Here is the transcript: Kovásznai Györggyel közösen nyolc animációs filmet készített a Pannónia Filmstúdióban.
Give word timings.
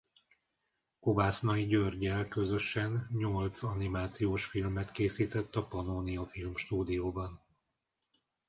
Kovásznai 0.99 1.65
Györggyel 1.65 2.27
közösen 2.27 3.09
nyolc 3.17 3.63
animációs 3.63 4.45
filmet 4.45 4.91
készített 4.91 5.55
a 5.55 5.63
Pannónia 5.65 6.25
Filmstúdióban. 6.25 7.41